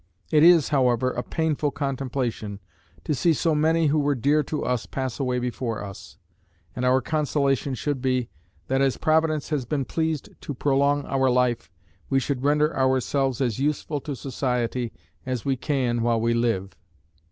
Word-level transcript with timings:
It 0.31 0.41
is, 0.41 0.69
however, 0.69 1.11
a 1.11 1.21
painful 1.21 1.69
contemplation 1.69 2.59
to 3.03 3.13
see 3.13 3.33
so 3.33 3.53
many 3.53 3.85
who 3.85 3.99
were 3.99 4.15
dear 4.15 4.41
to 4.41 4.65
us 4.65 4.87
pass 4.87 5.19
away 5.19 5.37
before 5.37 5.83
us; 5.83 6.17
and 6.75 6.83
our 6.83 7.01
consolation 7.01 7.75
should 7.75 8.01
be, 8.01 8.27
that 8.65 8.81
as 8.81 8.97
Providence 8.97 9.49
has 9.49 9.63
been 9.65 9.85
pleased 9.85 10.29
to 10.41 10.55
prolong 10.55 11.05
our 11.05 11.29
life, 11.29 11.69
we 12.09 12.19
should 12.19 12.41
render 12.41 12.75
ourselves 12.75 13.41
as 13.41 13.59
useful 13.59 13.99
to 14.01 14.15
society 14.15 14.91
as 15.23 15.45
we 15.45 15.55
can 15.55 16.01
while 16.01 16.19
we 16.19 16.33
live. 16.33 16.75